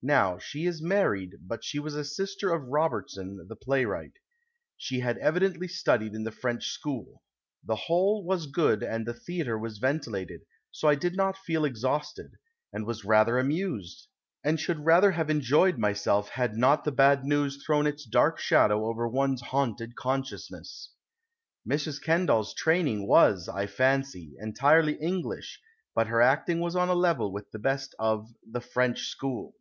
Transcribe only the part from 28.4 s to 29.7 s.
the French sehool."